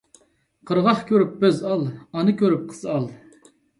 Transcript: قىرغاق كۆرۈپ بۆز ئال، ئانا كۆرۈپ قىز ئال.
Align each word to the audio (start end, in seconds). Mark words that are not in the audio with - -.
قىرغاق 0.69 1.03
كۆرۈپ 1.11 1.35
بۆز 1.43 1.61
ئال، 1.67 1.83
ئانا 1.91 2.35
كۆرۈپ 2.41 2.65
قىز 2.73 2.81
ئال. 2.95 3.07